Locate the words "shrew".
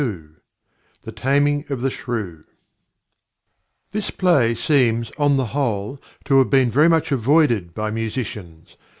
1.91-2.45